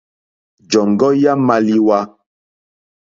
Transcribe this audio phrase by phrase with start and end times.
[0.69, 1.97] Jɔ̀ŋɡɔ́ já !málíwá.